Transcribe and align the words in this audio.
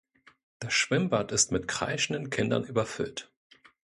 Das 0.57 0.73
Schwimmbad 0.73 1.31
ist 1.31 1.51
mit 1.51 1.67
kreischenden 1.67 2.31
Kindern 2.31 2.63
überfüllt. 2.63 3.29